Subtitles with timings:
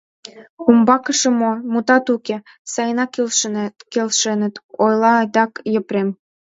[0.67, 1.51] —Умбакыже мо...
[1.71, 2.37] мутат уке,
[2.73, 3.09] сайынак
[3.93, 6.09] келшеныт,— ойла адак Епрем.